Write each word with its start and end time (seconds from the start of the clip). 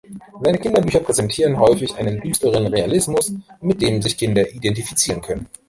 Seine 0.41 0.57
Kinderbücher 0.57 1.01
präsentieren 1.01 1.59
häufig 1.59 1.93
einen 1.93 2.19
düsteren 2.21 2.65
Realismus, 2.65 3.33
mit 3.59 3.83
dem 3.83 4.01
sich 4.01 4.17
Kinder 4.17 4.51
identifizieren 4.51 5.21
können. 5.21 5.45